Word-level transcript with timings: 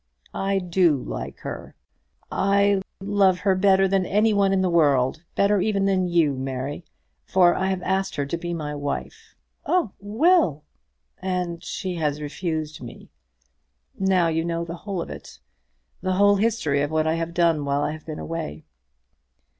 "I 0.33 0.57
do 0.57 0.95
like 0.97 1.41
her, 1.41 1.75
I 2.31 2.81
love 3.01 3.41
her 3.41 3.53
better 3.53 3.87
than 3.87 4.03
any 4.03 4.33
one 4.33 4.51
in 4.51 4.63
the 4.63 4.67
world; 4.71 5.21
better 5.35 5.61
even 5.61 5.85
than 5.85 6.07
you, 6.07 6.33
Mary; 6.33 6.83
for 7.23 7.53
I 7.53 7.67
have 7.67 7.83
asked 7.83 8.15
her 8.15 8.25
to 8.25 8.35
be 8.35 8.51
my 8.51 8.73
wife." 8.73 9.35
"Oh, 9.63 9.91
Will!" 9.99 10.63
"And 11.19 11.63
she 11.63 11.97
has 11.97 12.19
refused 12.19 12.81
me. 12.81 13.11
Now 13.99 14.27
you 14.27 14.43
know 14.43 14.65
the 14.65 14.73
whole 14.77 15.03
of 15.03 15.11
it, 15.11 15.37
the 16.01 16.13
whole 16.13 16.37
history 16.37 16.81
of 16.81 16.89
what 16.89 17.05
I 17.05 17.13
have 17.13 17.35
done 17.35 17.63
while 17.63 17.83
I 17.83 17.91
have 17.91 18.07
been 18.07 18.17
away." 18.17 18.65